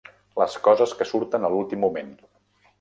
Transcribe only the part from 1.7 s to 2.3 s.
moment!